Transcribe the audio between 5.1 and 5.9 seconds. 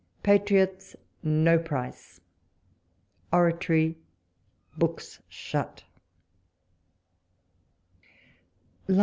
shut.